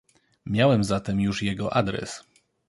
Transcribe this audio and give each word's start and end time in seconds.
"Miałem 0.45 0.83
zatem 0.83 1.21
już 1.21 1.43
jego 1.43 1.73
adres." 1.73 2.23